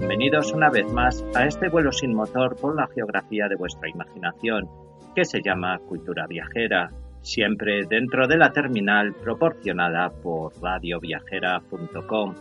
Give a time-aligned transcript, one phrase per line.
[0.00, 4.68] bienvenidos una vez más a este vuelo sin motor por la geografía de vuestra imaginación,
[5.14, 6.88] que se llama Cultura Viajera,
[7.20, 12.34] siempre dentro de la terminal proporcionada por radioviajera.com,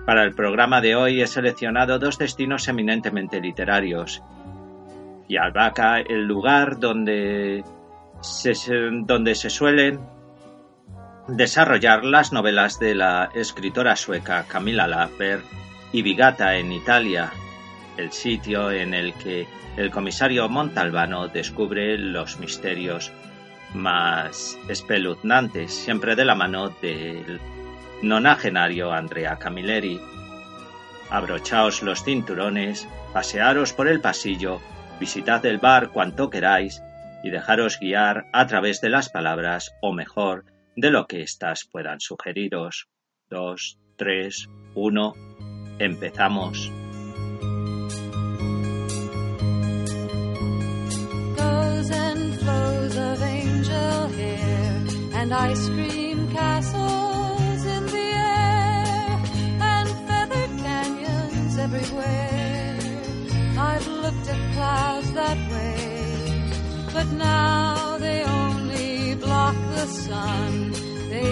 [0.07, 4.23] Para el programa de hoy he seleccionado dos destinos eminentemente literarios.
[5.29, 7.65] Y Albaca, el lugar donde
[8.21, 8.55] se,
[9.03, 10.01] donde se suelen
[11.29, 15.43] desarrollar las novelas de la escritora sueca Camilla Lappberg
[15.93, 17.33] y Vigata en Italia,
[17.97, 23.11] el sitio en el que el comisario Montalbano descubre los misterios
[23.75, 27.41] más espeluznantes, siempre de la mano del
[28.03, 30.01] nonagenario Andrea Camilleri.
[31.11, 34.61] Abrochaos los cinturones, pasearos por el pasillo,
[34.99, 36.83] visitad el bar cuanto queráis
[37.23, 40.45] y dejaros guiar a través de las palabras, o mejor,
[40.77, 42.89] de lo que éstas puedan sugeriros.
[43.29, 45.15] Dos, tres, uno,
[45.79, 46.71] empezamos.
[66.97, 70.73] But now they only block the sun.
[71.11, 71.29] They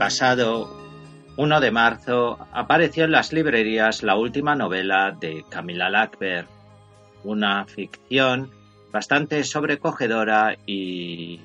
[0.00, 0.70] pasado
[1.36, 6.48] 1 de marzo apareció en las librerías la última novela de Camila Lackberg,
[7.22, 8.50] una ficción
[8.90, 11.40] bastante sobrecogedora y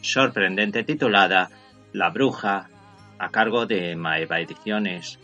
[0.00, 1.50] sorprendente titulada
[1.92, 2.68] La Bruja,
[3.20, 5.20] a cargo de Maeva Ediciones.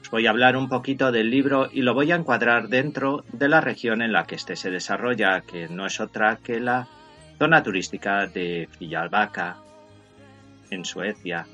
[0.00, 3.48] Os voy a hablar un poquito del libro y lo voy a encuadrar dentro de
[3.48, 6.86] la región en la que éste se desarrolla, que no es otra que la
[7.36, 9.63] zona turística de Fijalbacka,
[10.74, 11.46] en Suecia.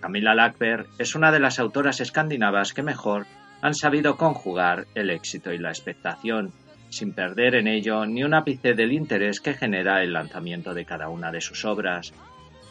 [0.00, 3.26] Camilla Lackberg es una de las autoras escandinavas que mejor
[3.60, 6.52] han sabido conjugar el éxito y la expectación,
[6.88, 11.08] sin perder en ello ni un ápice del interés que genera el lanzamiento de cada
[11.08, 12.12] una de sus obras.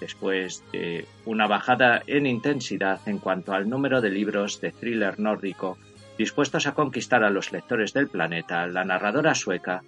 [0.02, 5.78] Después de una bajada en intensidad en cuanto al número de libros de thriller nórdico
[6.18, 9.84] dispuestos a conquistar a los lectores del planeta, la narradora sueca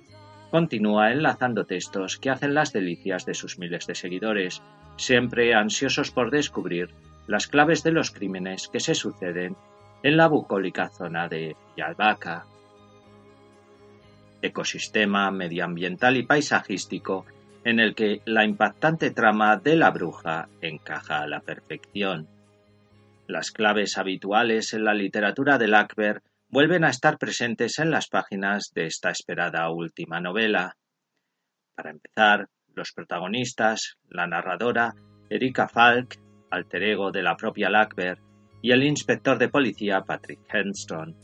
[0.51, 4.61] continúa enlazando textos que hacen las delicias de sus miles de seguidores,
[4.97, 6.89] siempre ansiosos por descubrir
[7.27, 9.55] las claves de los crímenes que se suceden
[10.03, 12.45] en la bucólica zona de Yalvaca.
[14.41, 17.25] Ecosistema medioambiental y paisajístico
[17.63, 22.27] en el que la impactante trama de la bruja encaja a la perfección.
[23.27, 26.21] Las claves habituales en la literatura de Lackberg
[26.51, 30.75] vuelven a estar presentes en las páginas de esta esperada última novela.
[31.75, 34.93] Para empezar, los protagonistas, la narradora,
[35.29, 36.19] Erika Falk,
[36.49, 38.19] alter ego de la propia Lackberg,
[38.61, 41.15] y el inspector de policía Patrick Henston,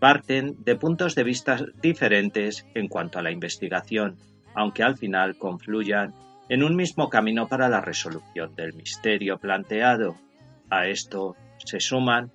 [0.00, 4.16] parten de puntos de vista diferentes en cuanto a la investigación,
[4.54, 6.14] aunque al final confluyan
[6.48, 10.16] en un mismo camino para la resolución del misterio planteado.
[10.70, 12.32] A esto se suman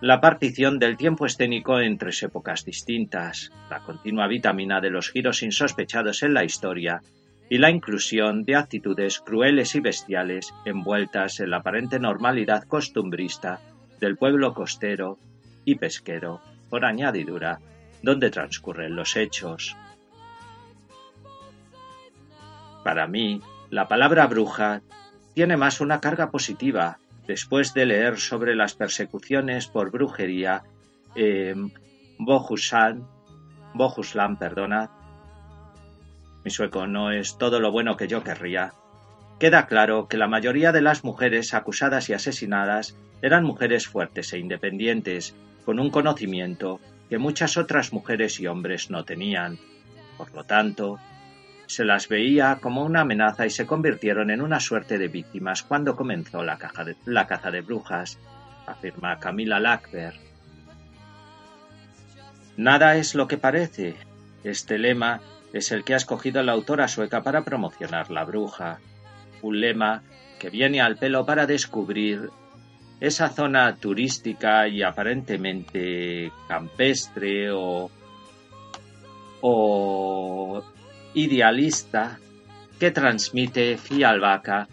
[0.00, 5.42] la partición del tiempo escénico en tres épocas distintas, la continua vitamina de los giros
[5.42, 7.02] insospechados en la historia
[7.48, 13.60] y la inclusión de actitudes crueles y bestiales envueltas en la aparente normalidad costumbrista
[13.98, 15.18] del pueblo costero
[15.64, 17.60] y pesquero, por añadidura,
[18.02, 19.76] donde transcurren los hechos.
[22.84, 23.40] Para mí,
[23.70, 24.82] la palabra bruja
[25.34, 30.62] tiene más una carga positiva, después de leer sobre las persecuciones por brujería
[31.14, 31.72] en
[32.18, 33.06] Bohuslán,
[34.38, 34.90] perdona,
[36.44, 38.72] mi sueco no es todo lo bueno que yo querría.
[39.38, 44.38] Queda claro que la mayoría de las mujeres acusadas y asesinadas eran mujeres fuertes e
[44.38, 45.34] independientes,
[45.64, 46.80] con un conocimiento
[47.10, 49.58] que muchas otras mujeres y hombres no tenían.
[50.16, 50.98] Por lo tanto,
[51.66, 55.96] se las veía como una amenaza y se convirtieron en una suerte de víctimas cuando
[55.96, 58.18] comenzó la, caza de brujas,
[58.66, 60.18] afirma Camila Lackberg.
[62.56, 63.96] Nada es lo que parece.
[64.44, 65.20] Este lema
[65.52, 68.78] es el que ha escogido la autora sueca para promocionar La Bruja,
[69.42, 70.02] un lema
[70.38, 72.30] que viene al pelo para descubrir
[73.00, 77.90] esa zona turística y aparentemente campestre o,
[79.42, 80.62] o
[81.16, 82.18] idealista
[82.78, 84.68] que transmite Fialbaca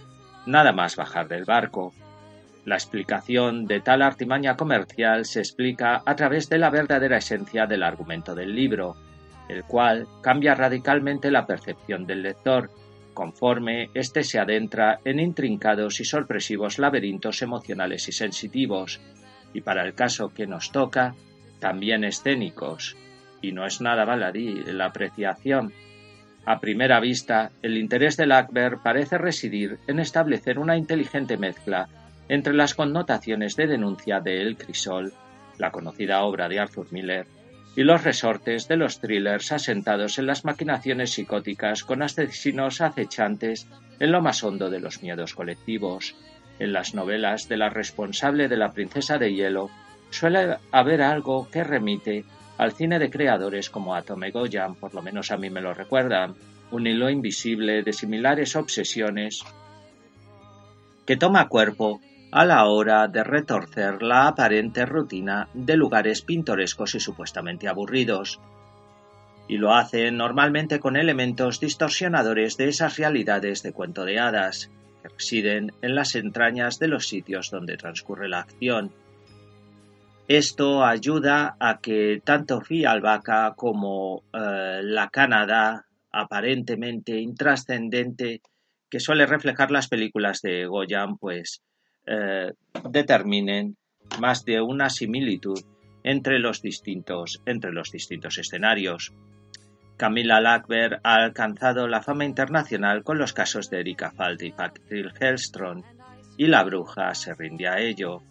[0.45, 1.93] nada más bajar del barco.
[2.65, 7.81] La explicación de tal artimaña comercial se explica a través de la verdadera esencia del
[7.81, 8.97] argumento del libro,
[9.47, 12.69] el cual cambia radicalmente la percepción del lector,
[13.13, 18.99] conforme éste se adentra en intrincados y sorpresivos laberintos emocionales y sensitivos,
[19.53, 21.15] y para el caso que nos toca,
[21.59, 22.97] también escénicos.
[23.41, 25.71] Y no es nada baladí la apreciación.
[26.45, 31.87] A primera vista, el interés del Akber parece residir en establecer una inteligente mezcla
[32.27, 35.13] entre las connotaciones de denuncia de El Crisol,
[35.57, 37.27] la conocida obra de Arthur Miller,
[37.75, 43.67] y los resortes de los thrillers asentados en las maquinaciones psicóticas con asesinos acechantes
[43.99, 46.15] en lo más hondo de los miedos colectivos.
[46.59, 49.69] En las novelas de la responsable de la princesa de hielo
[50.11, 52.25] suele haber algo que remite
[52.57, 56.35] al cine de creadores como Atome Goyan, por lo menos a mí me lo recuerdan,
[56.71, 59.43] un hilo invisible de similares obsesiones
[61.05, 62.01] que toma cuerpo
[62.31, 68.39] a la hora de retorcer la aparente rutina de lugares pintorescos y supuestamente aburridos,
[69.47, 74.71] y lo hace normalmente con elementos distorsionadores de esas realidades de cuento de hadas
[75.01, 78.93] que residen en las entrañas de los sitios donde transcurre la acción.
[80.33, 88.41] Esto ayuda a que tanto Fialbaca como eh, la Canadá, aparentemente intrascendente,
[88.89, 91.61] que suele reflejar las películas de Goyan, pues
[92.07, 92.51] eh,
[92.89, 93.77] determinen
[94.19, 95.59] más de una similitud
[96.03, 99.13] entre los distintos, entre los distintos escenarios.
[99.97, 105.15] Camila Lackberg ha alcanzado la fama internacional con los casos de Erika Faldi y Patrick
[105.21, 105.83] Hellstrom,
[106.37, 108.23] y la bruja se rinde a ello.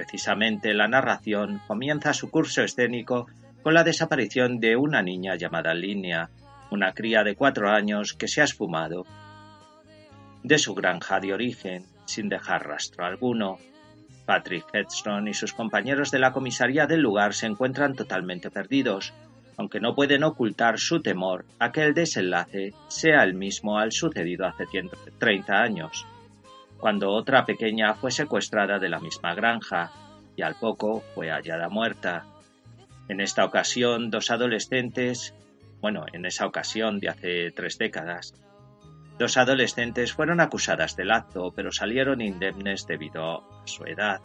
[0.00, 3.26] Precisamente la narración comienza su curso escénico
[3.62, 6.30] con la desaparición de una niña llamada Línea,
[6.70, 9.04] una cría de cuatro años que se ha esfumado
[10.42, 13.58] de su granja de origen sin dejar rastro alguno.
[14.24, 19.12] Patrick Headstone y sus compañeros de la comisaría del lugar se encuentran totalmente perdidos,
[19.58, 24.46] aunque no pueden ocultar su temor a que el desenlace sea el mismo al sucedido
[24.46, 24.64] hace
[25.18, 26.06] 30 años,
[26.80, 29.92] cuando otra pequeña fue secuestrada de la misma granja
[30.36, 32.24] y al poco fue hallada muerta.
[33.08, 35.34] En esta ocasión, dos adolescentes,
[35.80, 38.34] bueno, en esa ocasión de hace tres décadas,
[39.20, 44.22] Dos adolescentes fueron acusadas del acto, pero salieron indemnes debido a su edad.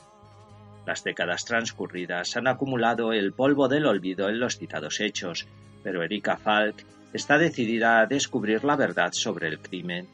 [0.86, 5.48] Las décadas transcurridas han acumulado el polvo del olvido en los citados hechos,
[5.84, 10.08] pero Erika Falk está decidida a descubrir la verdad sobre el crimen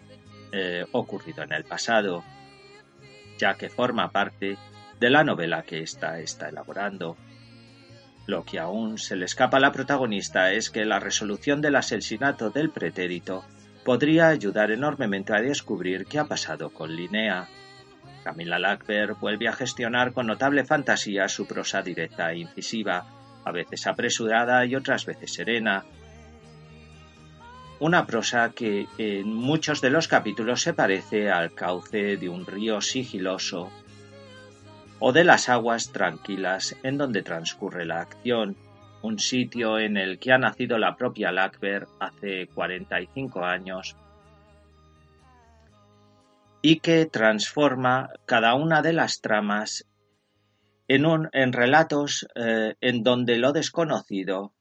[0.52, 2.24] eh, ocurrido en el pasado,
[3.38, 4.58] ya que forma parte
[5.00, 7.18] de la novela que ésta está elaborando.
[8.28, 12.50] Lo que aún se le escapa a la protagonista es que la resolución del asesinato
[12.50, 13.44] del pretérito
[13.84, 17.48] podría ayudar enormemente a descubrir qué ha pasado con Linnea.
[18.24, 23.06] Camila Lackberg vuelve a gestionar con notable fantasía su prosa directa e incisiva,
[23.44, 25.84] a veces apresurada y otras veces serena.
[27.82, 32.80] Una prosa que en muchos de los capítulos se parece al cauce de un río
[32.80, 33.72] sigiloso
[35.00, 38.56] o de las aguas tranquilas en donde transcurre la acción,
[39.02, 43.96] un sitio en el que ha nacido la propia Lackberg hace 45 años
[46.62, 49.88] y que transforma cada una de las tramas
[50.88, 54.54] en, un, en relatos eh, en donde lo desconocido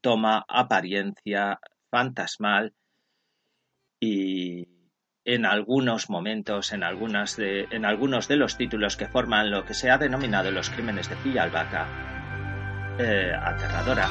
[0.00, 1.58] toma apariencia
[1.90, 2.74] fantasmal
[4.00, 4.66] y
[5.24, 9.74] en algunos momentos, en, algunas de, en algunos de los títulos que forman lo que
[9.74, 11.86] se ha denominado los crímenes de Villalbaca,
[12.98, 14.08] eh, aterradora.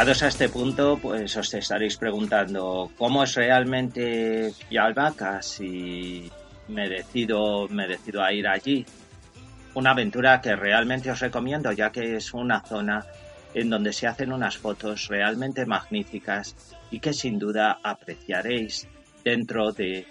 [0.00, 6.26] A este punto, pues os estaréis preguntando cómo es realmente Yalvaca si
[6.68, 8.86] me decido, me decido a ir allí.
[9.74, 13.04] Una aventura que realmente os recomiendo ya que es una zona
[13.52, 16.56] en donde se hacen unas fotos realmente magníficas
[16.90, 18.88] y que sin duda apreciaréis
[19.22, 20.06] dentro de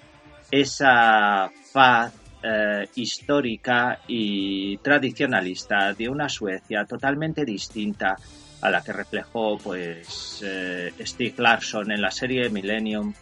[0.51, 8.15] esa paz eh, histórica y tradicionalista de una Suecia totalmente distinta
[8.61, 13.13] a la que reflejó pues eh, Steve Larson en la serie Millennium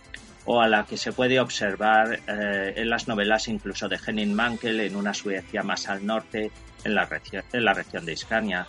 [0.46, 4.80] o a la que se puede observar eh, en las novelas incluso de Henning Mankell
[4.80, 6.52] en una Suecia más al norte
[6.84, 8.66] en la, región de Iscania.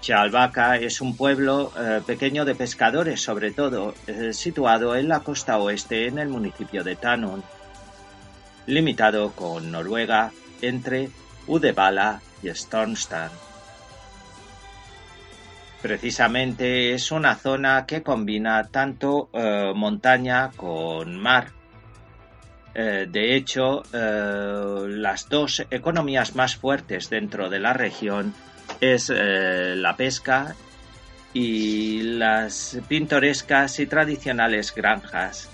[0.00, 3.94] Chalvaca es un pueblo eh, pequeño de pescadores, sobre todo,
[4.30, 7.42] situado en la costa oeste en el municipio de Tanum,
[8.66, 10.30] limitado con Noruega
[10.62, 11.10] entre
[11.48, 13.30] Uddevalla y Stormstad.
[15.86, 21.52] Precisamente es una zona que combina tanto eh, montaña con mar.
[22.74, 28.34] Eh, de hecho, eh, las dos economías más fuertes dentro de la región
[28.80, 30.56] es la pesca
[31.32, 35.48] y las pintorescas y tradicionales granjas.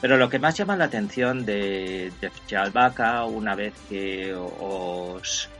[0.00, 5.50] Pero lo que más llama la atención de, de Chalbaca, una vez que os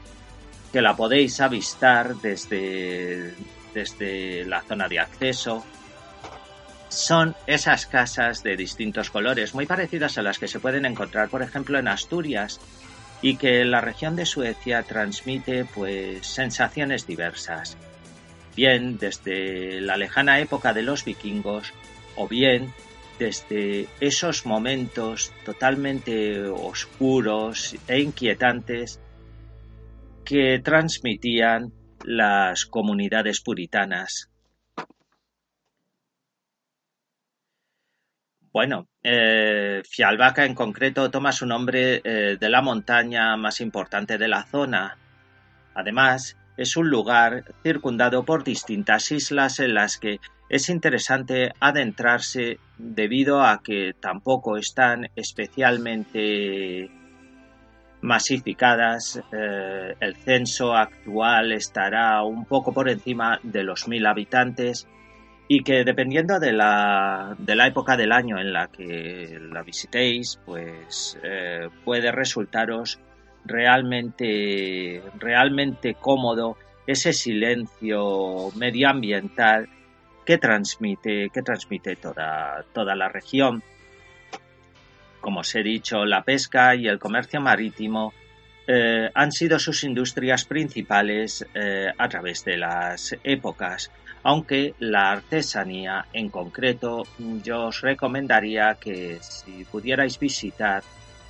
[0.73, 3.35] que la podéis avistar desde
[3.75, 5.65] desde la zona de acceso.
[6.89, 11.43] Son esas casas de distintos colores, muy parecidas a las que se pueden encontrar, por
[11.43, 12.61] ejemplo, en Asturias,
[13.21, 17.77] y que la región de Suecia transmite pues sensaciones diversas.
[18.57, 21.73] Bien desde la lejana época de los vikingos
[22.17, 22.73] o bien
[23.19, 29.01] desde esos momentos totalmente oscuros e inquietantes
[30.25, 31.73] que transmitían
[32.09, 34.31] las comunidades puritanas.
[38.51, 44.27] Bueno, eh, Fialbaca en concreto toma su nombre eh, de la montaña más importante de
[44.27, 44.97] la zona.
[45.75, 53.43] Además, es un lugar circundado por distintas islas en las que es interesante adentrarse debido
[53.43, 56.91] a que tampoco están especialmente
[58.01, 59.21] masificadas.
[59.33, 64.87] Eh, el censo actual estará un poco por encima de los mil habitantes
[65.49, 70.39] y que dependiendo de la, de la época del año en la que la visitéis,
[70.45, 73.01] pues eh, puede resultaros
[73.47, 79.69] realmente, realmente cómodo ese silencio medioambiental
[80.27, 83.63] que transmite, que transmite toda, toda la región.
[85.29, 88.15] Como os he dicho, la pesca y el comercio marítimo
[88.67, 93.91] eh, han sido sus industrias principales eh, a través de las épocas,
[94.23, 97.03] aunque la artesanía en concreto
[97.45, 100.83] yo os recomendaría que si pudierais visitar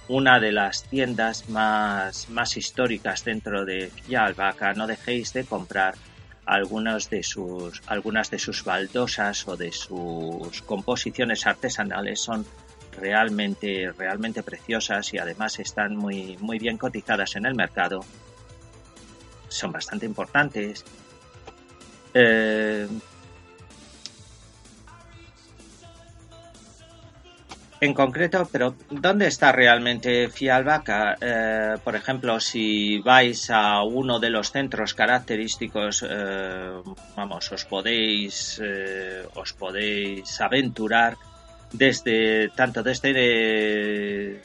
[0.07, 5.97] una de las tiendas más, más históricas dentro de Fialbaca, no dejéis de comprar
[6.47, 12.21] algunas de sus, algunas de sus baldosas o de sus composiciones artesanales.
[12.21, 12.47] Son
[12.99, 18.05] realmente, realmente preciosas y además están muy, muy bien cotizadas en el mercado.
[19.49, 20.85] Son bastante importantes.
[22.15, 22.87] Eh,
[27.81, 31.17] en concreto, pero ¿dónde está realmente Fialbaca?
[31.21, 36.83] Eh, por ejemplo, si vais a uno de los centros característicos, eh,
[37.17, 41.17] vamos, os podéis, eh, os podéis aventurar
[41.73, 44.41] desde tanto desde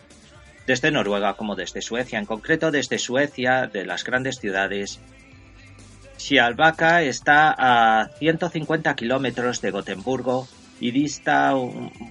[0.65, 2.19] desde Noruega como desde Suecia.
[2.19, 4.99] En concreto, desde Suecia, de las grandes ciudades.
[6.17, 10.47] Fialbaca está a 150 kilómetros de Gotemburgo
[10.79, 11.53] y dista,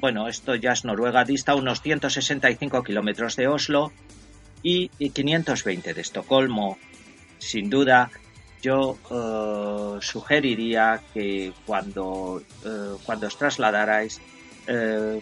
[0.01, 3.93] bueno, esto ya es Noruega, dista unos 165 kilómetros de Oslo
[4.63, 6.79] y 520 de Estocolmo.
[7.39, 8.11] Sin duda,
[8.63, 14.21] yo eh, sugeriría que cuando, eh, cuando os trasladarais,
[14.67, 15.21] eh,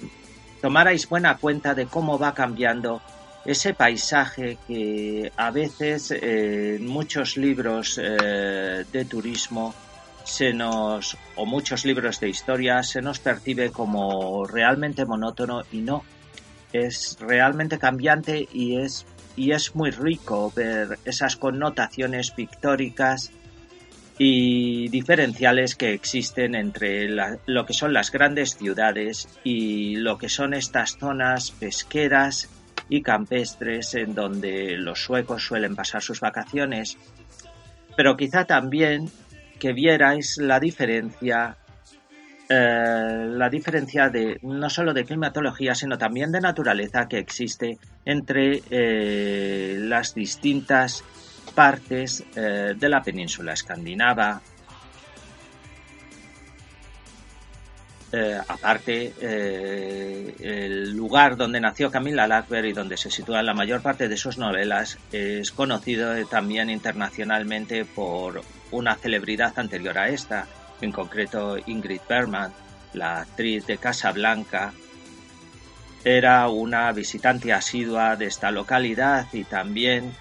[0.61, 3.01] tomarais buena cuenta de cómo va cambiando
[3.45, 9.75] ese paisaje que a veces en muchos libros de turismo
[10.25, 16.05] se nos, o muchos libros de historia, se nos percibe como realmente monótono y no.
[16.73, 23.33] Es realmente cambiante y es, y es muy rico ver esas connotaciones pictóricas
[24.23, 30.53] y diferenciales que existen entre lo que son las grandes ciudades y lo que son
[30.53, 32.51] estas zonas pesqueras
[32.91, 36.99] y campestres en donde los suecos suelen pasar sus vacaciones.
[37.97, 39.09] Pero quizá también
[39.59, 41.57] que vierais la diferencia
[42.51, 48.61] eh, la diferencia de no solo de climatología sino también de naturaleza que existe entre
[48.69, 51.05] eh, las distintas
[51.51, 54.41] partes eh, de la península escandinava.
[58.49, 64.17] Aparte, el lugar donde nació Camilla Lackberg y donde se sitúan la mayor parte de
[64.17, 70.49] sus novelas es conocido también internacionalmente por una celebridad anterior a esta,
[70.81, 72.53] en concreto Ingrid Bergman,
[72.95, 74.73] la actriz de Casa Blanca,
[76.05, 80.15] era una visitante asidua de esta localidad y también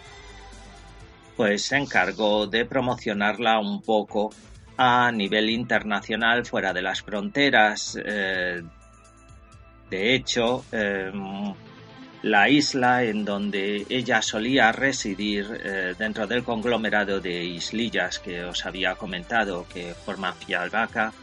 [1.39, 4.29] pues se encargó de promocionarla un poco
[4.75, 7.97] a nivel internacional fuera de las fronteras.
[8.03, 8.61] Eh,
[9.89, 11.53] de hecho, em,
[12.23, 18.65] la isla en donde ella solía residir eh, dentro del conglomerado de islillas que os
[18.65, 21.13] había comentado que forman Fialbaca,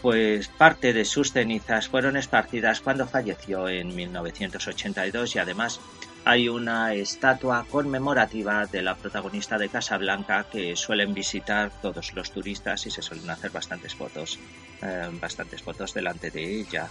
[0.00, 5.78] pues parte de sus cenizas fueron esparcidas cuando falleció en 1982 y además
[6.24, 12.86] hay una estatua conmemorativa de la protagonista de Casablanca que suelen visitar todos los turistas
[12.86, 14.38] y se suelen hacer bastantes fotos,
[14.82, 16.88] eh, bastantes fotos delante de ella.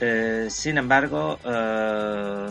[0.00, 2.48] Eh, sin embargo, eh,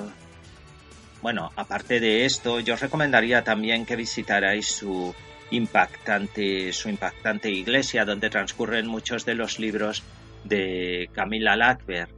[1.22, 5.16] bueno, aparte de esto, yo os recomendaría también que visitarais su
[5.52, 10.04] impactante, su impactante iglesia, donde transcurren muchos de los libros
[10.44, 12.17] de Camila Lackberg.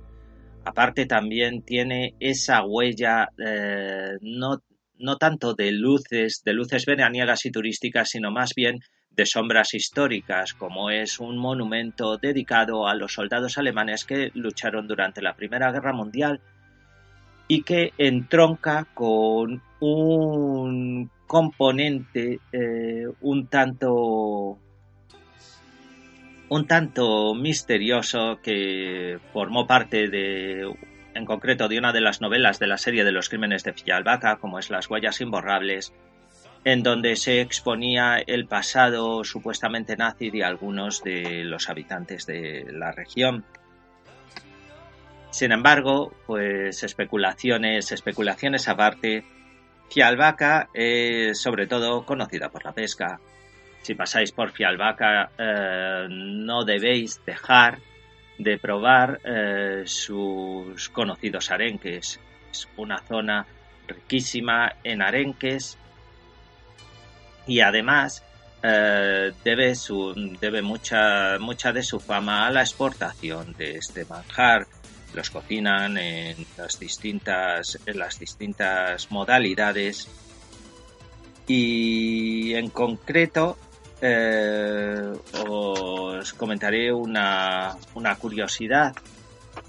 [0.66, 4.62] Aparte también tiene esa huella eh, no,
[4.98, 8.80] no tanto de luces, de luces veraniegas y turísticas, sino más bien
[9.12, 15.22] de sombras históricas, como es un monumento dedicado a los soldados alemanes que lucharon durante
[15.22, 16.40] la Primera Guerra Mundial
[17.48, 24.60] y que entronca con un componente eh, un tanto
[26.50, 30.72] un tanto misterioso que formó parte de
[31.14, 34.38] en concreto de una de las novelas de la serie de los crímenes de Fialbaca,
[34.38, 35.94] como es Las huellas imborrables,
[36.64, 42.92] en donde se exponía el pasado supuestamente nazi de algunos de los habitantes de la
[42.92, 43.44] región.
[45.32, 49.24] Sin embargo, pues especulaciones, especulaciones aparte,
[49.90, 53.20] Fialbaca es sobre todo conocida por la pesca.
[53.90, 57.80] Si pasáis por Fialbaca, eh, no debéis dejar
[58.38, 62.20] de probar eh, sus conocidos arenques.
[62.52, 63.48] Es una zona
[63.88, 65.76] riquísima en arenques
[67.48, 68.24] y además
[68.62, 74.68] eh, debe, su, debe mucha, mucha de su fama a la exportación de este manjar.
[75.16, 80.08] Los cocinan en las distintas, en las distintas modalidades
[81.48, 83.58] y en concreto
[84.02, 85.14] eh,
[85.48, 88.94] os comentaré una, una, curiosidad.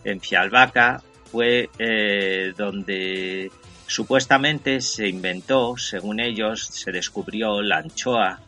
[0.05, 3.51] En Fialbaca fue eh, donde
[3.91, 8.39] Supuestamente se inventó, según ellos, se descubrió la anchoa.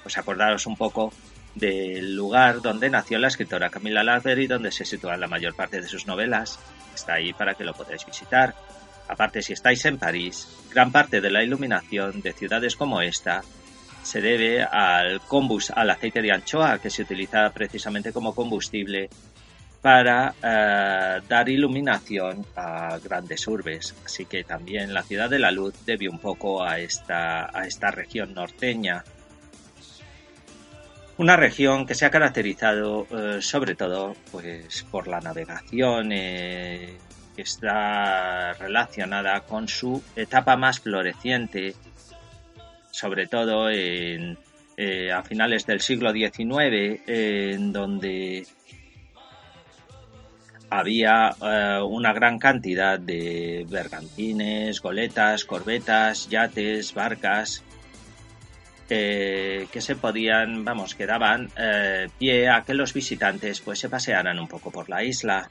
[0.02, 1.12] pues acordaros un poco
[1.54, 5.80] del lugar donde nació la escritora Camila Lager y donde se sitúan la mayor parte
[5.80, 6.58] de sus novelas.
[6.94, 8.54] Está ahí para que lo podáis visitar.
[9.08, 13.42] Aparte, si estáis en París, gran parte de la iluminación de ciudades como esta
[14.02, 19.08] se debe al combus, al aceite de anchoa que se utiliza precisamente como combustible
[19.80, 23.94] para eh, dar iluminación a grandes urbes.
[24.04, 27.90] Así que también la ciudad de la luz debe un poco a esta, a esta
[27.90, 29.04] región norteña.
[31.16, 36.98] Una región que se ha caracterizado eh, sobre todo pues, por la navegación, eh,
[37.36, 41.74] que está relacionada con su etapa más floreciente
[42.90, 44.38] sobre todo en,
[44.76, 48.46] eh, a finales del siglo XIX, en donde
[50.70, 51.34] había
[51.84, 57.64] una gran cantidad de bergantines, goletas, corbetas, yates, barcas,
[58.88, 61.50] eh, que se podían, vamos, que daban
[62.18, 65.48] pie a que los visitantes pues se pasearan un poco por la isla.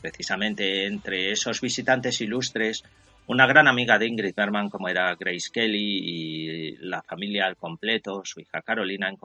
[0.00, 2.84] Precisamente entre esos visitantes ilustres
[3.26, 8.22] una gran amiga de Ingrid Berman como era Grace Kelly y la familia al completo,
[8.24, 9.16] su hija Carolina, en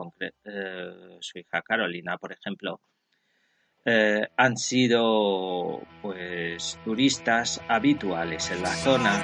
[0.44, 2.80] eh, su hija Carolina, por ejemplo,
[3.84, 9.22] eh, han sido pues turistas habituales en la zona.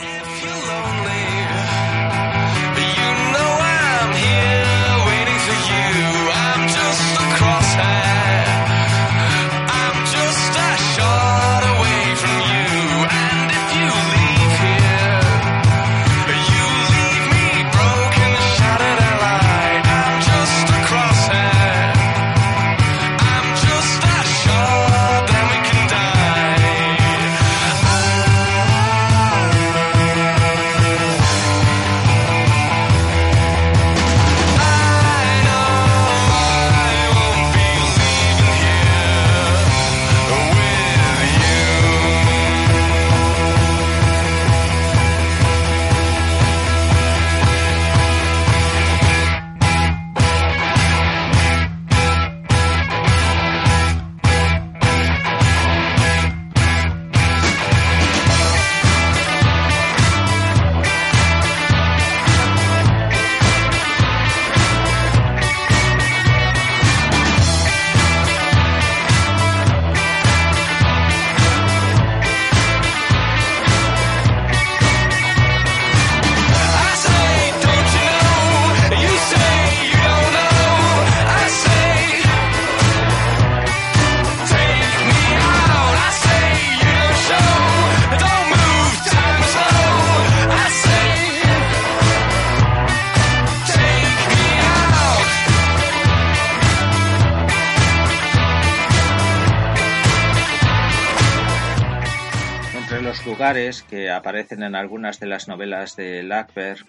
[103.88, 106.84] Que aparecen en algunas de las novelas de Lackberg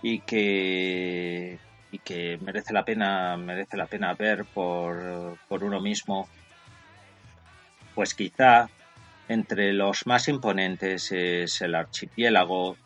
[0.00, 1.58] y que
[1.92, 6.26] y que merece la pena, merece la pena ver por, por uno mismo,
[7.94, 8.70] pues quizá
[9.28, 12.78] entre los más imponentes es el archipiélago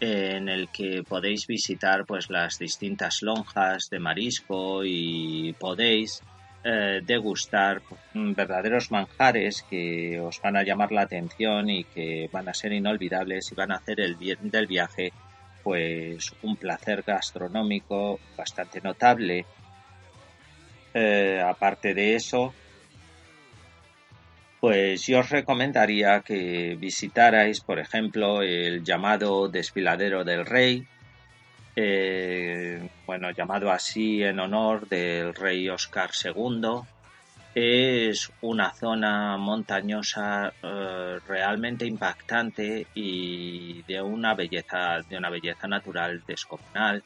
[0.00, 6.22] en el que podéis visitar pues las distintas lonjas de marisco y podéis
[6.68, 7.80] eh, degustar
[8.12, 13.52] verdaderos manjares que os van a llamar la atención y que van a ser inolvidables
[13.52, 15.12] y van a hacer el bien del viaje
[15.62, 19.46] pues un placer gastronómico bastante notable.
[20.92, 22.52] Eh, aparte de eso,
[24.58, 30.84] pues yo os recomendaría que visitarais, por ejemplo, el llamado Desfiladero del Rey,
[31.78, 36.80] eh, bueno, llamado así en honor del rey Oscar II.
[37.54, 46.22] Es una zona montañosa eh, realmente impactante y de una belleza, de una belleza natural
[46.26, 47.02] descomunal.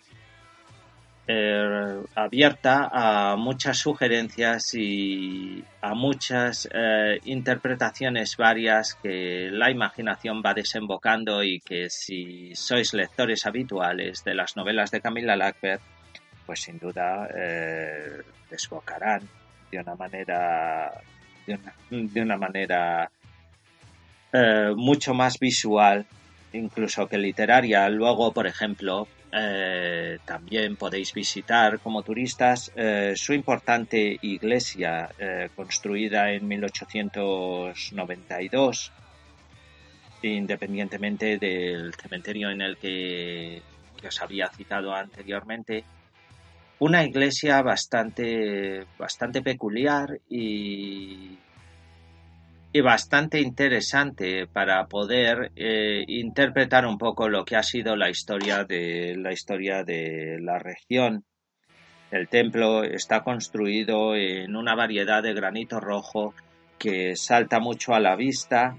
[1.33, 10.55] Eh, abierta a muchas sugerencias y a muchas eh, interpretaciones varias que la imaginación va
[10.55, 15.81] desembocando y que si sois lectores habituales de las novelas de Camila Lackberg,
[16.47, 19.23] pues sin duda eh, desbocarán
[19.71, 20.91] de una manera
[21.47, 23.09] de una manera
[24.75, 26.05] mucho más visual
[26.53, 27.89] incluso que literaria.
[27.89, 36.33] Luego, por ejemplo, eh, también podéis visitar como turistas eh, su importante iglesia eh, construida
[36.33, 38.93] en 1892,
[40.23, 43.63] independientemente del cementerio en el que,
[44.01, 45.85] que os había citado anteriormente.
[46.81, 51.39] Una iglesia bastante, bastante peculiar y
[52.73, 58.65] y bastante interesante para poder eh, interpretar un poco lo que ha sido la historia
[58.65, 61.25] de la historia de la región.
[62.11, 66.35] El templo está construido en una variedad de granito rojo
[66.79, 68.77] que salta mucho a la vista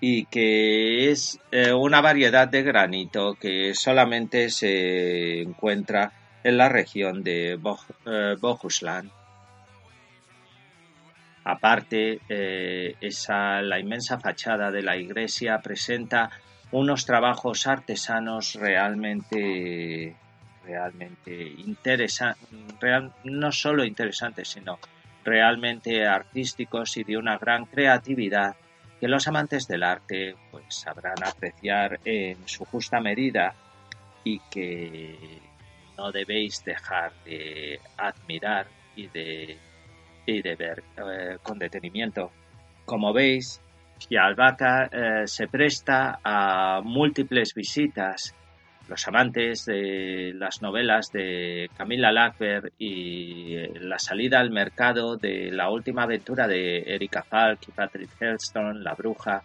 [0.00, 6.12] y que es eh, una variedad de granito que solamente se encuentra
[6.42, 9.10] en la región de eh, Bohuslan.
[11.44, 16.30] Aparte, eh, esa, la inmensa fachada de la iglesia presenta
[16.70, 20.14] unos trabajos artesanos realmente,
[20.64, 22.48] realmente interesantes,
[23.24, 24.78] no solo interesantes, sino
[25.24, 28.56] realmente artísticos y de una gran creatividad
[29.00, 33.54] que los amantes del arte pues sabrán apreciar en su justa medida
[34.22, 35.40] y que
[35.98, 39.58] no debéis dejar de admirar y de
[40.26, 42.30] y de ver eh, con detenimiento.
[42.84, 43.60] Como veis,
[44.08, 48.34] Fialbaca eh, se presta a múltiples visitas.
[48.88, 55.50] Los amantes de las novelas de Camila Lackberg y eh, la salida al mercado de
[55.52, 59.42] la última aventura de Erika Falk y Patrick Hellstone, La Bruja,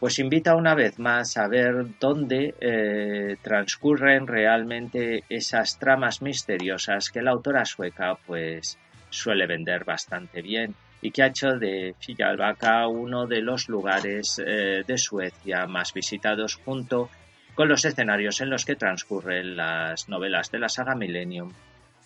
[0.00, 7.30] pues invita una vez más a ver dónde transcurren realmente esas tramas misteriosas que la
[7.30, 8.78] autora sueca pues
[9.12, 14.82] suele vender bastante bien y que ha hecho de Fijalbaka uno de los lugares eh,
[14.86, 17.10] de Suecia más visitados junto
[17.54, 21.52] con los escenarios en los que transcurren las novelas de la saga Millennium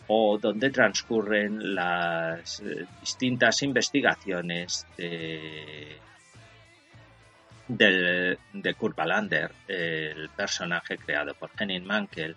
[0.09, 5.99] o donde transcurren las eh, distintas investigaciones de,
[7.69, 12.37] de Kurt Wallander, el personaje creado por Henning Mankell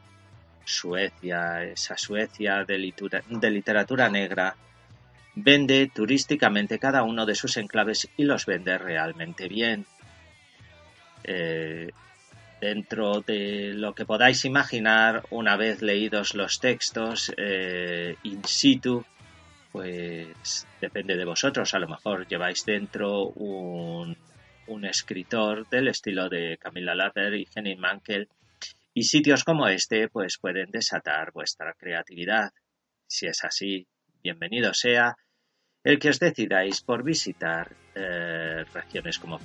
[0.70, 4.56] Suecia, esa Suecia de, literatura negra,
[5.36, 9.86] vende turísticamente cada uno de sus enclaves y los vende realmente bien.
[11.24, 11.92] Eh,
[12.62, 19.06] dentro de lo que podáis imaginar una vez leídos los textos eh, in situ,
[19.72, 21.74] pues depende de vosotros.
[21.74, 24.16] A lo mejor lleváis dentro un,
[24.84, 28.28] escritor del estilo de Camilla Latter y Henning Mankell
[29.00, 32.52] y sitios como este pues pueden desatar vuestra creatividad.
[33.08, 33.88] Si es así,
[34.22, 35.16] bienvenido sea
[35.86, 39.40] el que os decidáis por visitar eh, regiones como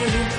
[0.00, 0.38] Albaca.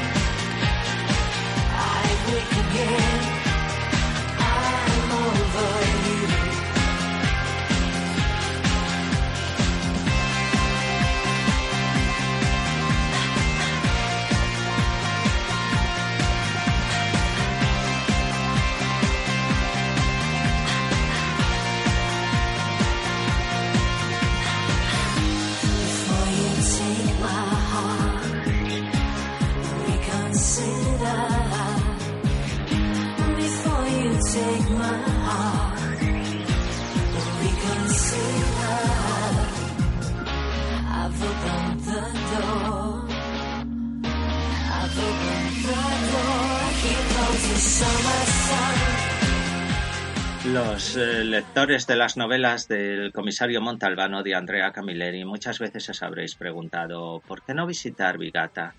[50.54, 56.02] Los eh, lectores de las novelas del comisario Montalbano de Andrea Camilleri muchas veces os
[56.02, 58.74] habréis preguntado ¿por qué no visitar Vigata?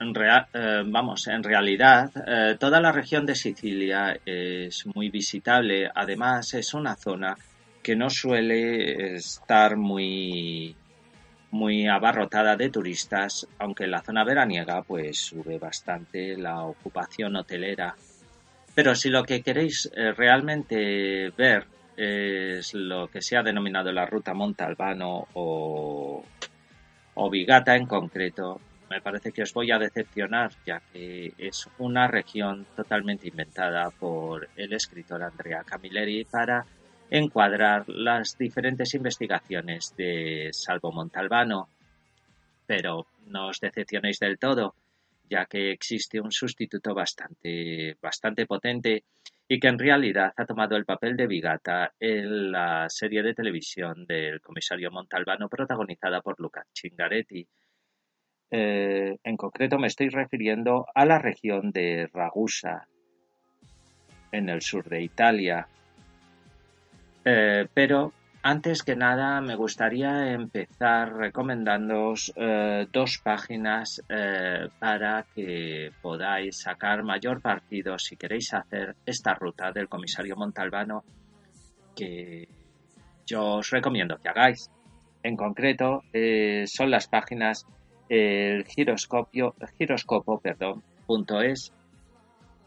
[0.00, 6.72] Eh, vamos, en realidad eh, toda la región de Sicilia es muy visitable, además es
[6.72, 7.36] una zona
[7.82, 10.76] que no suele estar muy
[11.50, 17.96] muy abarrotada de turistas, aunque en la zona veraniega pues sube bastante la ocupación hotelera
[18.82, 21.66] pero si lo que queréis eh, realmente ver
[21.98, 26.24] es lo que se ha denominado la ruta Montalbano o,
[27.12, 32.08] o Vigata en concreto, me parece que os voy a decepcionar, ya que es una
[32.08, 36.64] región totalmente inventada por el escritor Andrea Camilleri para
[37.10, 41.68] encuadrar las diferentes investigaciones de Salvo Montalbano.
[42.66, 44.74] Pero no os decepcionéis del todo
[45.30, 49.04] ya que existe un sustituto bastante, bastante potente
[49.48, 54.04] y que en realidad ha tomado el papel de Vigata en la serie de televisión
[54.06, 57.46] del comisario Montalbano protagonizada por Luca Cingaretti.
[58.50, 62.88] Eh, en concreto me estoy refiriendo a la región de Ragusa,
[64.32, 65.66] en el sur de Italia.
[67.24, 68.12] Eh, pero
[68.42, 77.02] antes que nada, me gustaría empezar recomendándoos eh, dos páginas eh, para que podáis sacar
[77.02, 81.04] mayor partido si queréis hacer esta ruta del comisario Montalbano
[81.94, 82.48] que
[83.26, 84.70] yo os recomiendo que hagáis.
[85.22, 87.66] En concreto, eh, son las páginas
[88.08, 90.82] el giroscopio, giroscopo, perdón,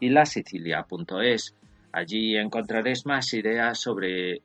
[0.00, 1.54] y la sicilia.es.
[1.92, 4.40] Allí encontraréis más ideas sobre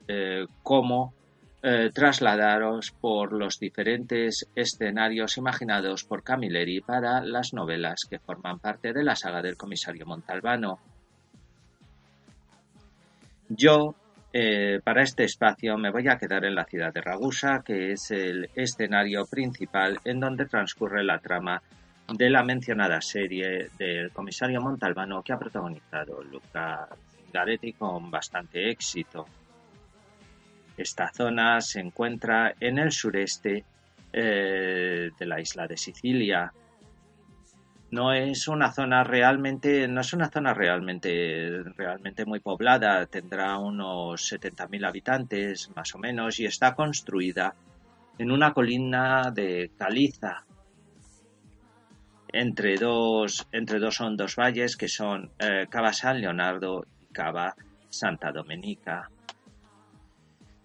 [0.64, 1.14] cómo
[1.62, 8.94] eh, trasladaros por los diferentes escenarios imaginados por Camilleri para las novelas que forman parte
[8.94, 10.80] de la saga del comisario Montalbano.
[13.50, 13.94] Yo,
[14.32, 18.10] eh, para este espacio, me voy a quedar en la ciudad de Ragusa, que es
[18.12, 21.62] el escenario principal en donde transcurre la trama
[22.08, 26.88] de la mencionada serie del comisario Montalbano que ha protagonizado Luca
[27.34, 29.26] Garetti con bastante éxito.
[30.80, 33.66] Esta zona se encuentra en el sureste
[34.14, 36.54] eh, de la isla de Sicilia.
[37.92, 43.06] No es una zona realmente, no es una zona realmente, realmente muy poblada.
[43.08, 47.54] Tendrá unos 70.000 habitantes, más o menos, y está construida
[48.18, 50.46] en una colina de caliza
[52.30, 57.54] entre dos, entre dos hondos valles que son eh, Cava San Leonardo y Cava
[57.90, 59.10] Santa Domenica.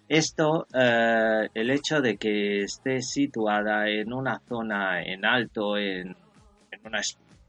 [0.08, 6.14] Esto, eh, el hecho de que esté situada en una zona en alto, en,
[6.84, 7.00] una,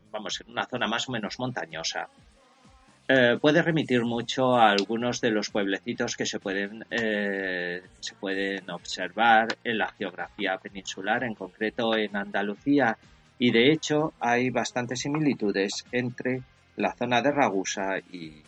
[0.10, 2.08] vamos, en una zona más o menos montañosa,
[3.08, 8.70] eh, puede remitir mucho a algunos de los pueblecitos que se pueden, eh, se pueden
[8.72, 12.98] observar en la geografía peninsular, en concreto en Andalucía,
[13.38, 16.42] y de hecho hay bastantes similitudes entre
[16.78, 18.42] la zona de Ragusa y,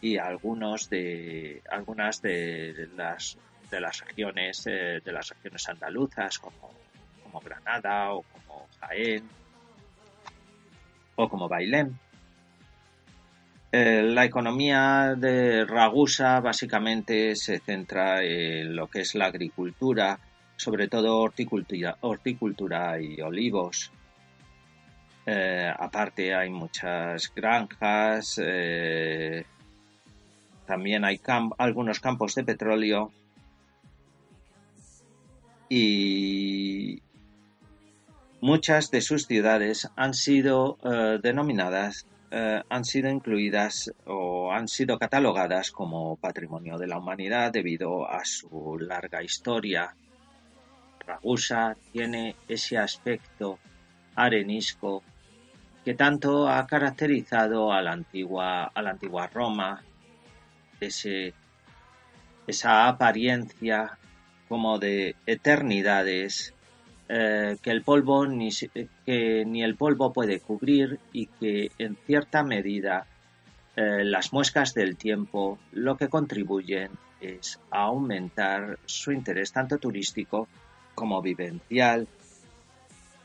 [0.00, 3.36] y algunos de algunas de las
[3.70, 6.72] de las regiones eh, de las regiones andaluzas como,
[7.22, 9.24] como Granada o como Jaén
[11.16, 11.98] o como Bailén.
[13.70, 20.18] Eh, la economía de Ragusa básicamente se centra en lo que es la agricultura,
[20.56, 23.92] sobre todo horticultura, horticultura y olivos.
[25.26, 28.40] Eh, aparte hay muchas granjas,
[30.68, 31.18] también hay
[31.56, 33.10] algunos campos de petróleo
[35.70, 37.02] y
[38.42, 44.98] muchas de sus ciudades han sido eh, denominadas, eh, han sido incluidas o han sido
[44.98, 49.96] catalogadas como patrimonio de la humanidad debido a su larga historia.
[51.06, 53.58] Ragusa tiene ese aspecto
[54.16, 55.02] arenisco
[55.82, 59.82] que tanto ha caracterizado a la antigua, a la antigua Roma
[60.80, 61.34] ese,
[62.46, 63.98] esa apariencia
[64.48, 66.54] como de eternidades
[67.08, 68.50] eh, que el polvo ni,
[69.06, 73.06] que ni el polvo puede cubrir y que en cierta medida
[73.76, 80.48] eh, las muescas del tiempo lo que contribuyen es a aumentar su interés tanto turístico
[80.94, 82.08] como vivencial.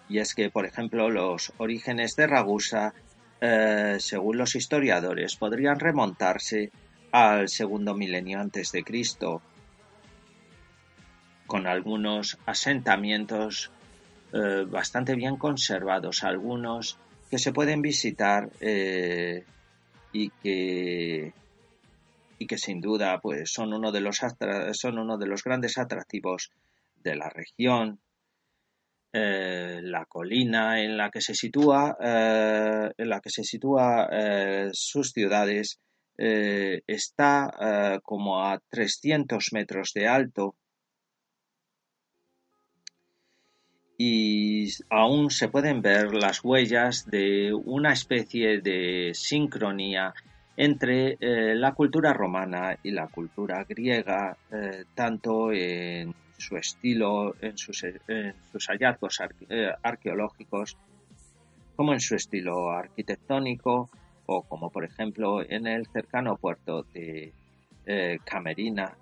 [0.07, 2.93] Y es que, por ejemplo, los orígenes de Ragusa,
[3.41, 6.71] eh, según los historiadores, podrían remontarse
[7.13, 9.43] al segundo milenio antes de Cristo,
[11.45, 13.69] con algunos asentamientos
[14.33, 16.97] eh, bastante bien conservados, algunos
[17.29, 19.45] que se pueden visitar eh,
[20.11, 21.33] y que
[22.39, 24.19] y que sin duda pues son uno de los
[24.71, 26.51] son uno de los grandes atractivos
[27.03, 27.99] de la región.
[29.15, 34.09] Eh, la colina en la que se sitúa en la que se sitúa
[34.71, 35.79] sus ciudades
[36.17, 40.55] eh, está eh, como a 300 metros de alto
[43.97, 50.13] y aún se pueden ver las huellas de una especie de sincronía
[50.55, 54.37] entre eh, la cultura romana y la cultura griega,
[54.93, 59.19] tanto en su estilo, en sus, en sus hallazgos
[59.81, 60.77] arqueológicos,
[61.75, 63.89] como en su estilo arquitectónico,
[64.41, 67.33] como por ejemplo en el cercano puerto de
[67.85, 68.97] eh, Camerina.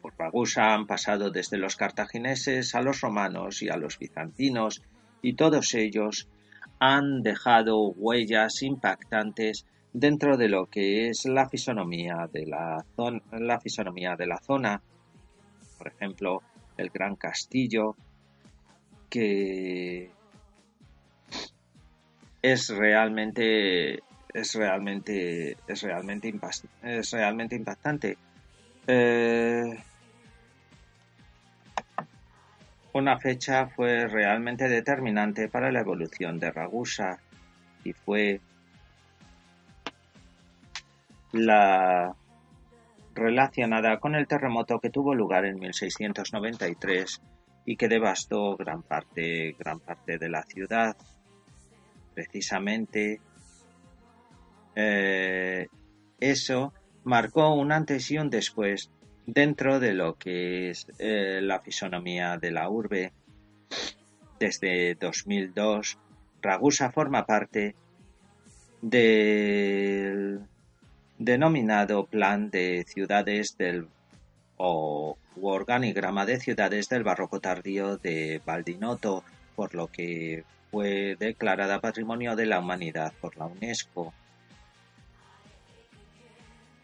[0.00, 4.82] Por Ragusa han pasado desde los cartagineses a los romanos y a los bizantinos
[5.22, 6.28] y todos ellos
[6.80, 13.60] han dejado huellas impactantes dentro de lo que es la fisonomía de la, zona, la
[13.60, 14.82] fisonomía de la zona.
[15.78, 16.42] Por ejemplo,
[16.76, 17.94] el Gran Castillo,
[19.08, 20.10] que
[22.42, 24.02] es realmente
[24.34, 26.34] es realmente es realmente
[26.82, 28.18] es realmente impactante.
[28.86, 29.78] Eh,
[32.94, 37.18] una fecha fue realmente determinante para la evolución de Ragusa
[37.84, 38.40] y fue
[41.32, 42.14] la
[43.14, 47.22] relacionada con el terremoto que tuvo lugar en 1693
[47.64, 50.96] y que devastó gran parte, gran parte de la ciudad
[52.14, 53.20] precisamente
[54.74, 55.66] eh,
[56.20, 56.72] eso
[57.04, 58.90] marcó un antes y un después
[59.26, 63.12] dentro de lo que es eh, la fisonomía de la urbe.
[64.38, 65.98] Desde 2002,
[66.40, 67.76] Ragusa forma parte
[68.80, 70.40] del
[71.18, 73.86] denominado Plan de Ciudades del
[74.56, 79.24] o organigrama de ciudades del barroco tardío de Baldinotto,
[79.56, 84.12] por lo que fue declarada Patrimonio de la Humanidad por la UNESCO.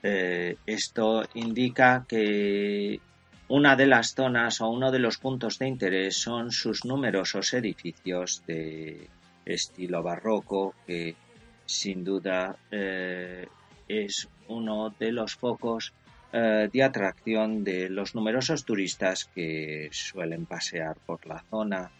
[0.03, 3.01] Eh, esto indica que
[3.49, 8.45] una de las zonas o uno de los puntos de interés son sus numerosos edificios
[8.47, 9.09] de
[9.47, 11.17] estilo barroco, que
[11.65, 13.49] sin duda eh,
[13.89, 15.95] es uno de los focos
[16.31, 21.91] eh, de atracción de los numerosos turistas que suelen pasear por la zona.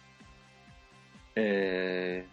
[1.41, 2.25] Eh,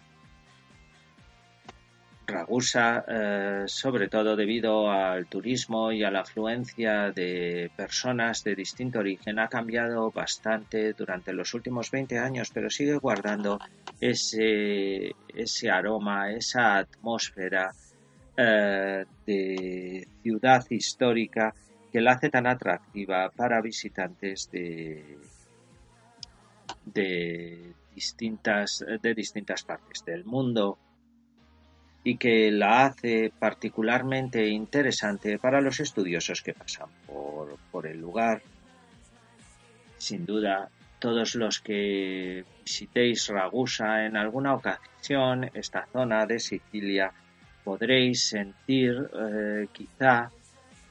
[2.26, 8.98] Ragusa, eh, sobre todo debido al turismo y a la afluencia de personas de distinto
[8.98, 13.60] origen, ha cambiado bastante durante los últimos 20 años, pero sigue guardando
[14.02, 15.14] ese,
[15.72, 17.72] aroma, esa atmósfera
[18.36, 21.54] eh, de ciudad histórica
[21.92, 25.20] que la hace tan atractiva para visitantes de,
[26.86, 30.78] de distintas, de distintas partes del mundo
[32.04, 38.44] y que la hace particularmente interesante para los estudiosos que pasan por, por el lugar.
[39.98, 40.70] Sin duda,
[41.00, 47.12] todos los que visitéis Ragusa en alguna ocasión, esta zona de Sicilia,
[47.64, 50.30] podréis sentir eh, quizá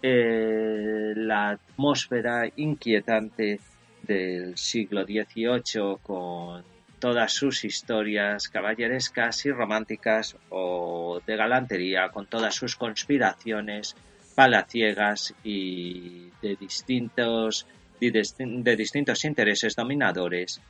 [0.03, 3.61] eh, la atmósfera inquietante
[4.03, 6.74] del siglo XVIII con
[7.05, 13.95] todas sus historias caballerescas y románticas o de galantería, con todas sus conspiraciones
[14.35, 17.67] palaciegas y de distintos,
[18.01, 20.63] de distintos intereses dominadores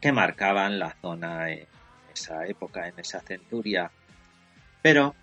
[0.00, 1.68] que marcaban la zona en
[2.12, 3.92] esa época, en esa centuria.
[4.82, 5.14] Pero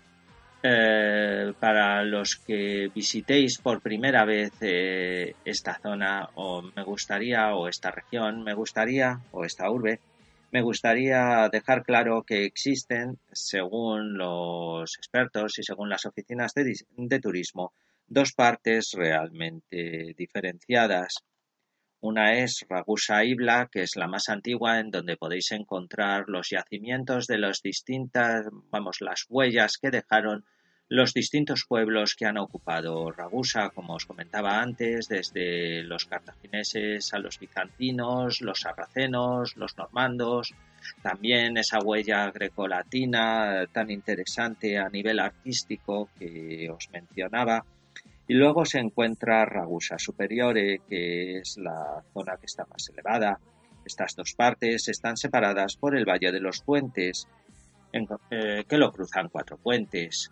[0.62, 7.68] eh, para los que visitéis por primera vez eh, esta zona o me gustaría o
[7.68, 10.00] esta región, me gustaría o esta urbe,
[10.50, 17.20] me gustaría dejar claro que existen, según los expertos y según las oficinas de, de
[17.20, 17.72] turismo,
[18.06, 21.22] dos partes realmente diferenciadas.
[22.00, 27.26] Una es Ragusa Ibla, que es la más antigua, en donde podéis encontrar los yacimientos
[27.26, 30.44] de las distintas, vamos, las huellas que dejaron
[30.88, 37.18] los distintos pueblos que han ocupado Ragusa, como os comentaba antes, desde los cartagineses a
[37.18, 40.54] los bizantinos, los sarracenos, los normandos,
[41.02, 47.64] también esa huella grecolatina tan interesante a nivel artístico que os mencionaba
[48.28, 53.40] y luego se encuentra Ragusa Superiore, que es la zona que está más elevada.
[53.86, 57.26] Estas dos partes están separadas por el Valle de los Puentes,
[57.90, 60.30] eh, que lo cruzan cuatro puentes,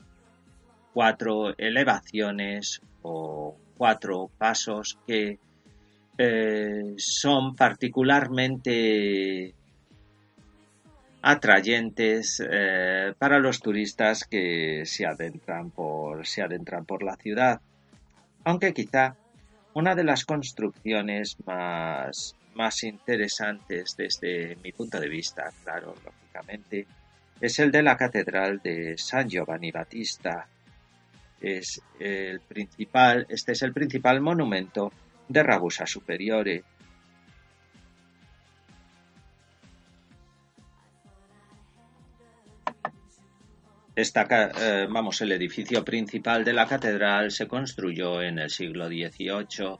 [0.92, 5.38] cuatro elevaciones o cuatro pasos que
[6.18, 9.54] eh, son particularmente
[11.22, 17.62] atrayentes eh, para los turistas que se adentran por, se adentran por la ciudad
[18.46, 19.16] aunque quizá
[19.74, 26.86] una de las construcciones más, más interesantes desde mi punto de vista, claro, lógicamente,
[27.40, 30.46] es el de la Catedral de San Giovanni Battista.
[31.40, 34.92] Es el principal, este es el principal monumento
[35.28, 36.62] de Ragusa Superiore,
[43.96, 49.78] Esta, eh, vamos, el edificio principal de la catedral se construyó en el siglo XVIII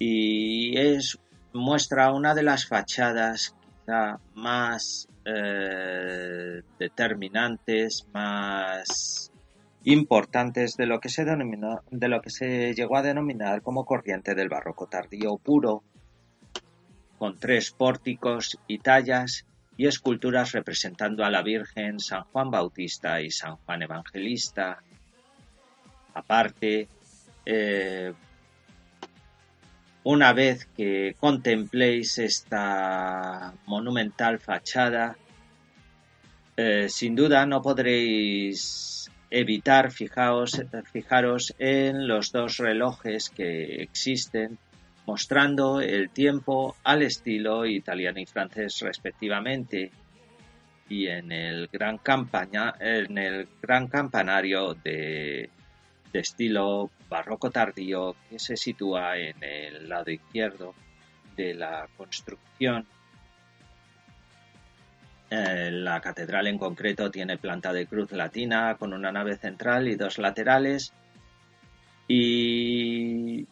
[0.00, 1.16] y es,
[1.52, 9.30] muestra una de las fachadas quizá más eh, determinantes, más
[9.84, 14.34] importantes de lo que se denominó, de lo que se llegó a denominar como corriente
[14.34, 15.84] del barroco tardío puro,
[17.18, 19.46] con tres pórticos y tallas
[19.78, 24.82] y esculturas representando a la Virgen, San Juan Bautista y San Juan Evangelista.
[26.14, 26.88] Aparte,
[27.46, 28.12] eh,
[30.02, 35.16] una vez que contempléis esta monumental fachada,
[36.56, 44.58] eh, sin duda no podréis evitar fijaros en los dos relojes que existen
[45.08, 49.90] mostrando el tiempo al estilo italiano y francés respectivamente.
[50.90, 51.98] Y en el gran
[52.78, 55.48] en el gran campanario de,
[56.12, 60.74] estilo barroco tardío que se sitúa en el lado izquierdo
[61.36, 62.86] de la construcción.
[65.30, 69.94] Eh, la catedral en concreto tiene planta de cruz latina con una nave central y
[69.94, 70.92] dos laterales.
[72.08, 73.46] Y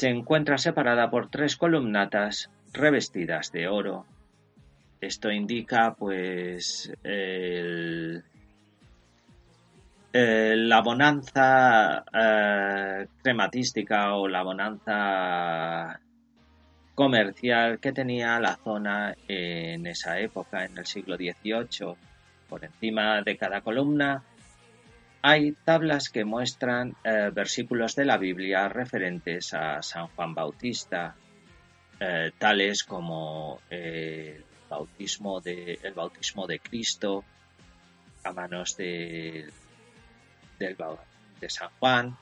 [0.00, 4.06] se encuentra separada por tres columnatas revestidas de oro.
[4.98, 6.90] Esto indica pues
[10.14, 16.00] la bonanza eh, crematística o la bonanza
[16.94, 21.94] comercial que tenía la zona en esa época, en el siglo XVIII.
[22.48, 24.22] Por encima de cada columna
[25.22, 31.14] hay tablas que muestran eh, versículos de la Biblia referentes a San Juan Bautista,
[31.98, 37.24] eh, tales como el, bautismo de, el bautismo de Cristo,
[38.24, 39.50] a manos de,
[40.58, 42.16] de San Juan,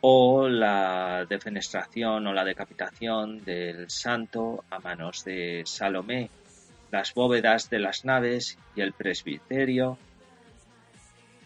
[0.00, 6.30] o la defenestración o la decapitación del santo a manos de Salomé,
[6.90, 9.98] las bóvedas de las naves y el presbiterio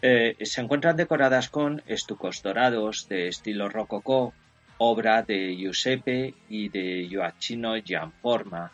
[0.03, 4.33] eh, se encuentran decoradas con estucos dorados de estilo rococó,
[4.79, 8.71] obra de Giuseppe y de Gioacchino Gianforma.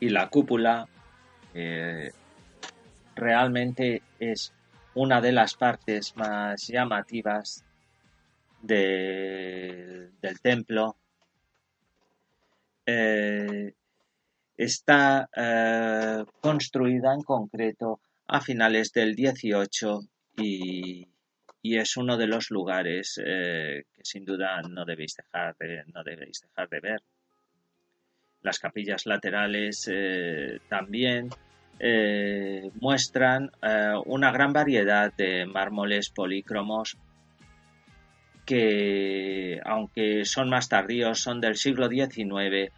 [0.00, 0.88] Y la cúpula
[1.54, 2.10] eh,
[3.14, 4.52] realmente es
[4.94, 7.64] una de las partes más llamativas
[8.60, 10.10] del
[10.42, 10.96] templo.
[12.86, 13.72] Eh,
[14.56, 15.28] está
[16.40, 20.00] construida en concreto a finales del 18
[20.38, 21.06] y,
[21.62, 25.56] es uno de los lugares que sin duda no debéis dejar
[25.94, 27.02] no debéis dejar de ver.
[28.44, 31.30] Las capillas laterales eh, también
[31.78, 36.98] eh, muestran eh, una gran variedad de mármoles polícromos
[38.44, 42.70] que, aunque son más tardíos, son del siglo XIX,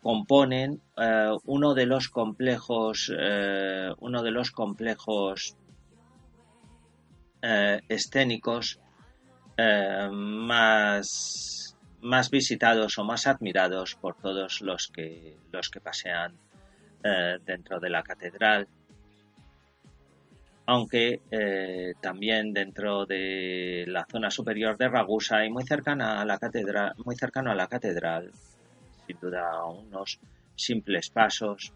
[0.00, 0.80] componen
[1.44, 5.56] uno de los complejos, uno de los complejos
[7.42, 8.80] escénicos
[10.12, 11.66] más
[12.06, 16.34] más visitados o más admirados por todos los que, los que pasean
[17.04, 18.68] eh, dentro de la catedral.
[20.66, 26.38] Aunque eh, también dentro de la zona superior de Ragusa y muy cercana a la
[26.38, 28.32] catedral, muy cercano a la catedral,
[29.06, 30.18] sin duda unos
[30.54, 31.72] simples pasos,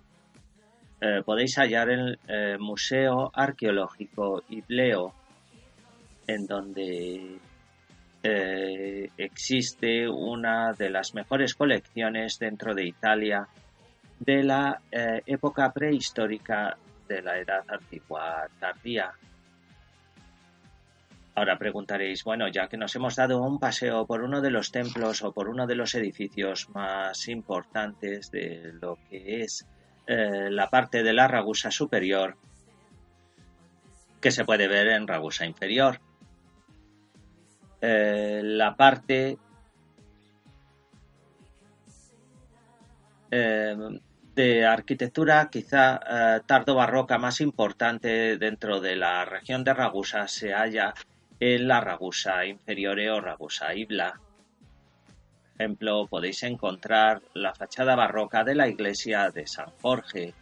[1.01, 2.19] eh, podéis hallar el
[2.59, 5.15] Museo Arqueológico Ibleo,
[6.27, 7.39] en donde
[8.23, 13.49] eh, existe una de las mejores colecciones dentro de Italia
[14.19, 16.77] de la eh, época prehistórica
[17.09, 19.11] de la Edad Antigua Tardía.
[21.35, 25.23] Ahora preguntaréis, bueno, ya que nos hemos dado un paseo por uno de los templos
[25.23, 29.67] o por uno de los edificios más importantes de lo que es
[30.07, 32.37] eh, la parte de la Ragusa superior,
[34.21, 36.01] que se puede ver en Ragusa inferior.
[37.81, 39.39] Eh, la parte
[43.31, 43.77] eh,
[44.35, 50.93] de arquitectura quizá tardo-barroca más importante dentro de la región de Ragusa se halla
[51.41, 54.13] la Ragusa inferiore o Ragusa Ibla.
[54.13, 60.35] Por ejemplo, podéis encontrar la fachada barroca de la iglesia de San Jorge,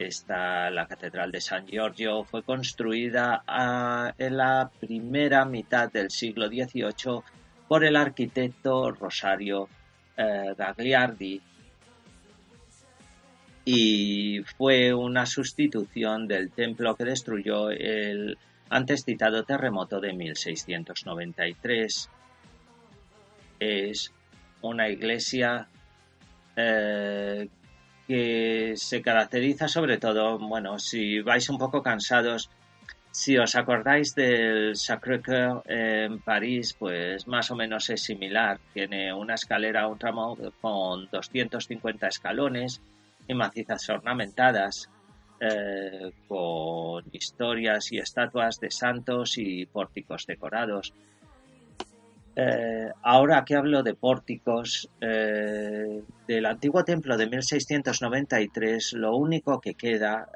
[0.00, 6.48] esta, la Catedral de San Giorgio fue construida ah, en la primera mitad del siglo
[6.48, 7.20] XVIII
[7.68, 9.68] por el arquitecto Rosario
[10.16, 11.40] eh, Gagliardi
[13.66, 18.38] y fue una sustitución del templo que destruyó el
[18.70, 22.08] antes citado terremoto de 1693.
[23.58, 24.12] Es
[24.62, 25.68] una iglesia
[26.56, 27.48] eh,
[28.06, 32.48] que se caracteriza sobre todo, bueno, si vais un poco cansados,
[33.12, 38.60] si os acordáis del Sacré-Cœur en París, pues más o menos es similar.
[38.72, 39.98] Tiene una escalera, un
[40.60, 42.80] con 250 escalones
[43.26, 44.88] y macizas ornamentadas,
[45.42, 50.92] eh, con historias y estatuas de santos y pórticos decorados.
[52.36, 59.72] Eh, ahora que hablo de pórticos, eh, del antiguo templo de 1693, lo único que
[59.72, 60.28] queda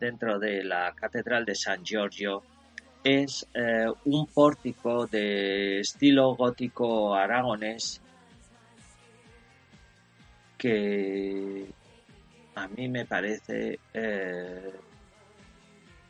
[0.00, 2.42] dentro de la Catedral de San Giorgio
[3.04, 3.46] es
[4.06, 8.00] un pórtico de estilo gótico aragonés
[10.56, 11.66] que
[12.56, 13.78] a mí me parece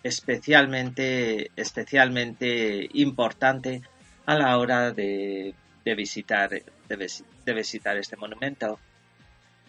[0.06, 3.82] especialmente, especialmente importante
[4.24, 8.78] a la hora de, visitar, de, visitar este monumento.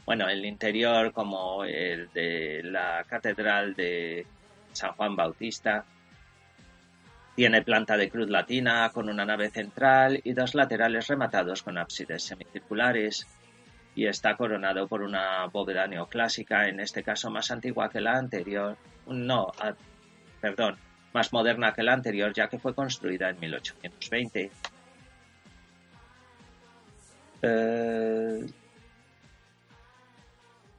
[0.06, 4.26] Bueno, el interior como el de la Catedral de
[4.72, 5.84] San Juan Bautista.
[7.36, 12.24] Tiene planta de cruz latina con una nave central y dos laterales rematados con ábsides
[12.24, 13.28] semicirculares
[13.98, 18.78] y está coronado por una bóveda neoclásica, en este caso más antigua que la anterior.
[19.08, 19.52] No,
[20.40, 20.78] perdón,
[21.14, 24.52] más moderna que la anterior ya que fue construida en 1820.
[27.42, 28.46] Eh,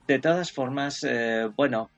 [0.07, 1.91] de todas formas, eh, bueno,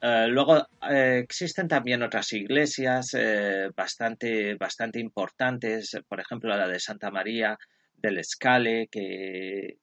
[0.00, 3.16] eh, luego existen también otras iglesias
[3.76, 7.56] bastante, bastante importantes, por ejemplo la de Santa María
[7.96, 9.78] del Escale, que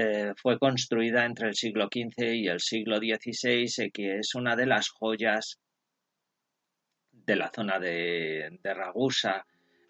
[0.00, 4.54] eh, fue construida entre el siglo XV y el siglo XVI y que es una
[4.54, 5.58] de las joyas
[7.10, 9.44] de la zona de, Ragusa,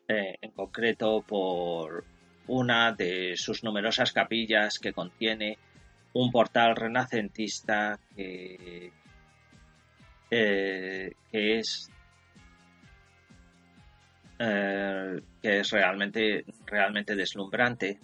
[0.09, 2.06] eh, en concreto por
[2.46, 5.59] una de sus numerosas capillas que contiene
[6.14, 8.90] un portal renacentista que,
[10.30, 11.90] eh, es
[14.38, 17.98] que es realmente realmente deslumbrante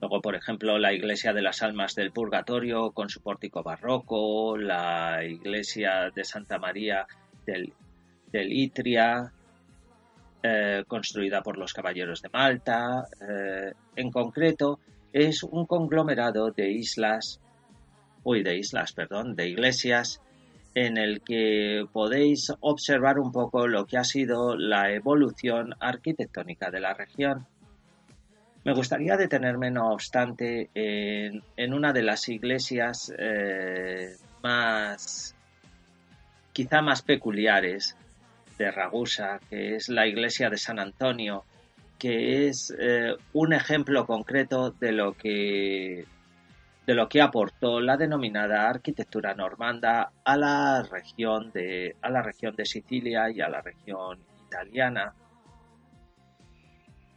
[0.00, 5.22] Luego, por ejemplo, la iglesia de las Almas del Purgatorio con su pórtico barroco, la
[5.24, 7.06] iglesia de Santa María
[7.44, 7.72] del,
[8.32, 9.32] Itria,
[10.42, 13.06] eh, construida por los caballeros de Malta.
[13.20, 14.80] Eh, en concreto,
[15.12, 17.40] es un conglomerado de islas,
[18.22, 20.22] uy, de islas, perdón, de iglesias
[20.74, 26.80] en el que podéis observar un poco lo que ha sido la evolución arquitectónica de
[26.80, 27.46] la región.
[28.62, 35.34] Me gustaría detenerme, no obstante, en, una de las iglesias eh, más,
[36.52, 37.96] quizá más peculiares
[38.58, 41.44] de Ragusa, que es la iglesia de San Antonio,
[41.98, 46.04] que es eh, un ejemplo concreto de lo que
[46.86, 52.56] de lo que aportó la denominada arquitectura normanda a la región de a la región
[52.56, 55.14] de Sicilia y a la región italiana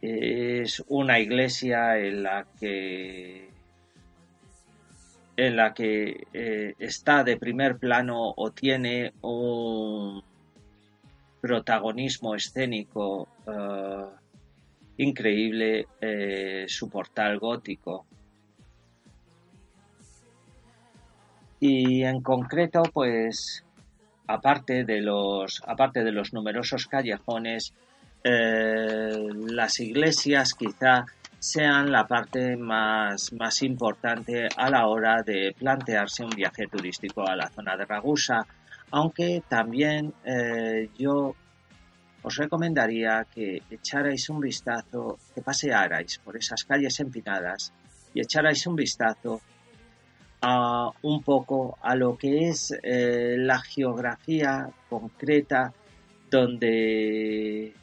[0.04, 3.48] es una iglesia en la que
[5.36, 10.22] en la que eh, está de primer plano o tiene un
[11.40, 14.04] protagonismo escénico eh,
[14.98, 18.06] increíble eh, su portal gótico.
[21.58, 23.64] Y en concreto pues
[24.26, 27.72] aparte de los aparte de los numerosos callejones
[28.24, 31.04] eh, las iglesias quizá
[31.38, 37.36] sean la parte más, más importante a la hora de plantearse un viaje turístico a
[37.36, 38.46] la zona de Ragusa,
[38.92, 41.34] aunque también eh, yo
[42.22, 47.74] os recomendaría que echarais un vistazo, que pasearais por esas calles empinadas
[48.14, 49.42] y echarais un vistazo
[50.40, 55.74] a un poco a lo que es eh, la geografía concreta
[56.30, 57.74] donde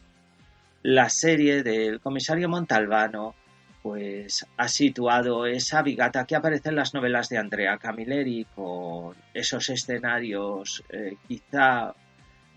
[0.84, 3.36] la serie del comisario Montalbano
[3.82, 9.70] pues ha situado esa vigata que aparece en las novelas de Andrea Camilleri con esos
[9.70, 11.96] escenarios eh, quizá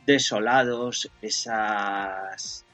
[0.07, 2.67] desolados, esas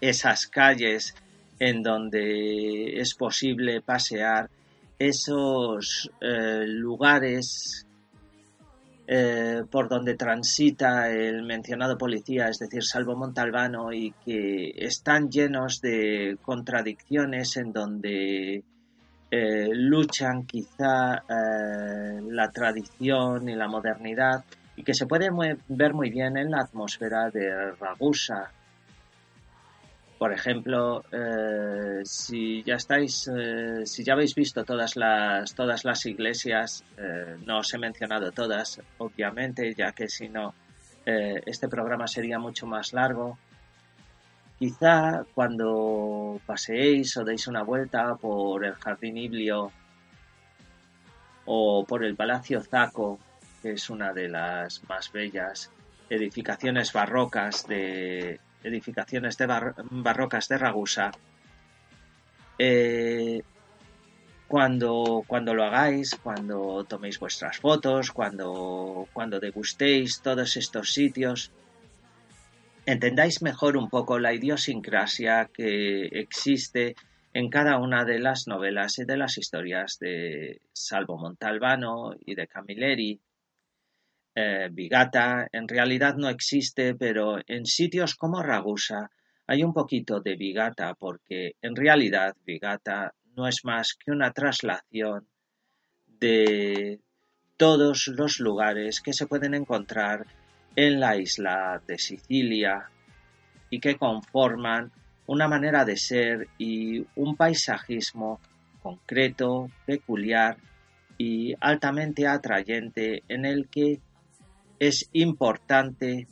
[0.00, 1.14] esas calles
[1.58, 4.50] en donde es posible pasear,
[4.98, 7.86] esos eh, lugares
[9.06, 15.80] eh, por donde transita el mencionado policía, es decir, Salvo Montalbano, y que están llenos
[15.82, 18.64] de contradicciones en donde
[19.30, 24.44] eh, luchan quizá eh, la tradición y la modernidad
[24.76, 25.28] y que se puede
[25.68, 28.50] ver muy bien en la atmósfera de Ragusa,
[30.18, 36.06] por ejemplo, eh, si ya estáis, eh, si ya habéis visto todas las, todas las
[36.06, 40.54] iglesias, eh, no os he mencionado todas, obviamente, ya que si no,
[41.04, 43.38] este programa sería mucho más largo.
[44.58, 49.70] Quizá cuando paseéis o deis una vuelta por el Jardín Iblio
[51.44, 53.18] o por el Palacio Zaco,
[53.60, 55.70] que es una de las más bellas
[56.08, 61.12] edificaciones barrocas de, edificaciones de barrocas de Ragusa,
[62.58, 63.42] eh,
[64.48, 71.50] cuando, cuando lo hagáis, cuando toméis vuestras fotos, cuando, cuando degustéis todos estos sitios,
[72.86, 76.94] entendáis mejor un poco la idiosincrasia que existe
[77.32, 82.46] en cada una de las novelas y de las historias de Salvo Montalbano y de
[82.46, 83.20] Camilleri,
[84.34, 89.10] eh, Vigata en realidad no existe, pero en sitios como Ragusa
[89.46, 95.28] hay un poquito de Vigata porque en realidad Vigata no es más que una traslación
[96.06, 97.00] de
[97.56, 100.26] todos los lugares que se pueden encontrar
[100.76, 102.90] en la isla de Sicilia
[103.70, 104.90] y que conforman
[105.26, 108.40] una manera de ser y un paisajismo
[108.82, 110.56] concreto, peculiar
[111.16, 114.00] y altamente atrayente en el que
[114.78, 116.26] es importante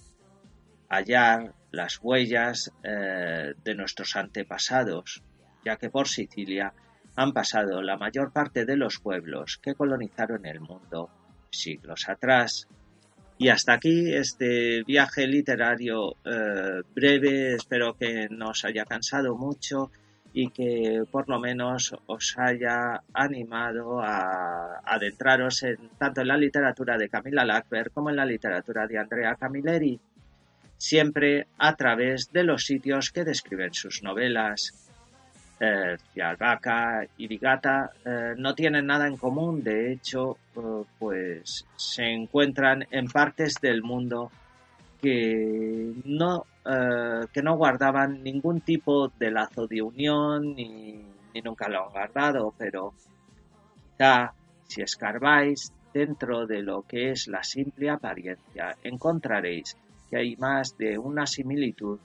[0.89, 5.23] hallar las huellas eh, de nuestros antepasados,
[5.65, 6.75] ya que por Sicilia
[7.17, 11.11] han pasado la mayor parte de los pueblos que colonizaron el mundo
[11.51, 12.69] siglos atrás.
[13.39, 19.91] Y hasta aquí este viaje literario eh, breve, espero que no os haya cansado mucho
[20.33, 26.97] y que por lo menos os haya animado a adentraros en, tanto en la literatura
[26.97, 30.01] de Camila Lackberg como en la literatura de Andrea Camilleri,
[30.79, 34.79] siempre a través de los sitios que describen sus novelas.
[35.61, 35.97] Eh,
[37.19, 40.61] y Vigata eh, no tienen nada en común, de hecho, eh,
[40.99, 44.33] pues se encuentran en partes del mundo
[45.03, 51.05] que no eh, que no guardaban ningún tipo de lazo de unión ni,
[51.45, 52.95] nunca lo han guardado, pero
[53.97, 54.33] quizá
[54.69, 59.77] si escarbáis dentro de lo que es la simple apariencia, encontraréis
[60.09, 61.99] que hay más de una similitud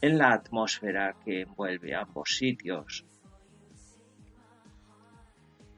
[0.00, 3.04] en la atmósfera que envuelve ambos sitios.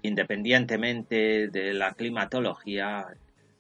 [0.03, 3.09] Independientemente de la climatología,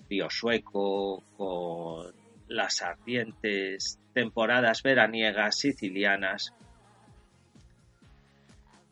[0.08, 6.52] río sueco con las ardientes temporadas veraniegas sicilianas,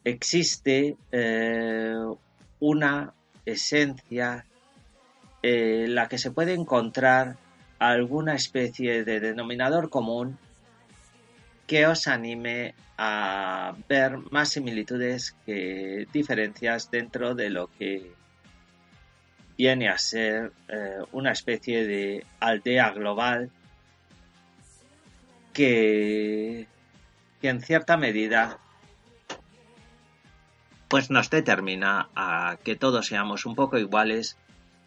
[0.04, 1.94] existe eh,
[2.60, 3.14] una
[3.46, 4.44] esencia
[5.42, 7.36] en la que se puede encontrar
[7.78, 10.38] alguna especie de denominador común
[11.66, 18.12] que os anime a ver más similitudes que diferencias dentro de lo que
[19.56, 23.50] viene a ser eh, una especie de aldea global
[25.52, 26.66] que,
[27.40, 28.58] que en cierta medida
[30.88, 34.36] pues nos determina a que todos seamos un poco iguales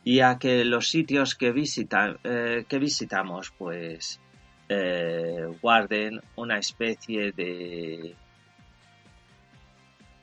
[0.03, 4.22] y a que los sitios que, visita, eh, que visitamos pues
[4.70, 8.15] eh, guarden una especie de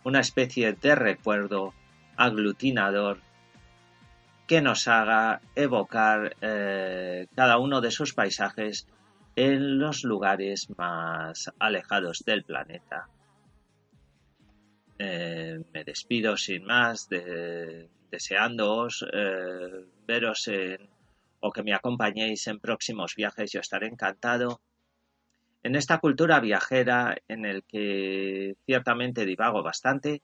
[0.05, 1.75] una especie de recuerdo
[2.17, 3.21] aglutinador
[4.47, 8.87] que nos haga evocar eh, cada uno de sus paisajes
[9.37, 13.09] en los lugares más alejados del planeta.
[14.99, 20.49] Eh, me despido sin más, de, deseándoos eh, veros
[21.41, 23.53] o que me acompañéis en próximos viajes.
[23.53, 24.61] Yo estaré encantado.
[25.63, 30.23] En esta cultura viajera en el que ciertamente divago bastante,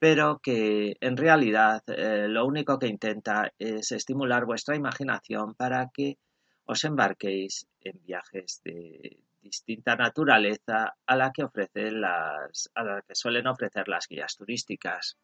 [0.00, 6.16] pero que en realidad eh, lo único que intenta es estimular vuestra imaginación para que
[6.64, 13.14] os embarquéis en viajes de distinta naturaleza a la que ofrecen las a la que
[13.14, 15.18] suelen ofrecer las guías turísticas.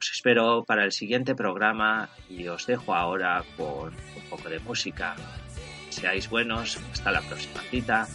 [0.00, 5.14] Os espero para el siguiente programa y os dejo ahora con un poco de música.
[5.90, 8.08] Seáis buenos, hasta la próxima cita.